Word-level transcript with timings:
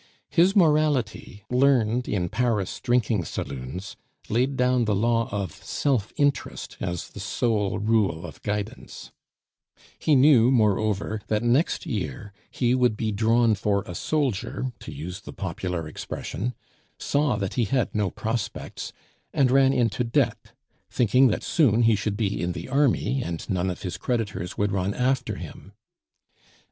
His 0.31 0.55
morality, 0.55 1.43
learned 1.51 2.07
in 2.07 2.27
Paris 2.27 2.79
drinking 2.79 3.23
saloons, 3.25 3.95
laid 4.29 4.57
down 4.57 4.85
the 4.85 4.95
law 4.95 5.29
of 5.31 5.51
self 5.63 6.11
interest 6.17 6.75
as 6.81 7.09
the 7.09 7.19
sole 7.19 7.77
rule 7.77 8.25
of 8.25 8.41
guidance; 8.41 9.11
he 9.99 10.15
knew, 10.15 10.49
moreover, 10.49 11.21
that 11.27 11.43
next 11.43 11.85
year 11.85 12.33
he 12.49 12.73
would 12.73 12.97
be 12.97 13.11
"drawn 13.11 13.53
for 13.53 13.83
a 13.85 13.93
soldier," 13.93 14.73
to 14.79 14.91
use 14.91 15.19
the 15.21 15.33
popular 15.33 15.87
expression, 15.87 16.55
saw 16.97 17.35
that 17.35 17.53
he 17.53 17.65
had 17.65 17.93
no 17.93 18.09
prospects, 18.09 18.93
and 19.31 19.51
ran 19.51 19.71
into 19.71 20.03
debt, 20.03 20.53
thinking 20.89 21.27
that 21.27 21.43
soon 21.43 21.83
he 21.83 21.95
should 21.95 22.17
be 22.17 22.41
in 22.41 22.53
the 22.53 22.67
army, 22.69 23.21
and 23.23 23.47
none 23.51 23.69
of 23.69 23.83
his 23.83 23.97
creditors 23.97 24.57
would 24.57 24.71
run 24.71 24.95
after 24.95 25.35
him. 25.35 25.73